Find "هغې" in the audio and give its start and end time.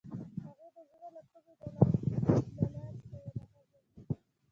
0.43-0.67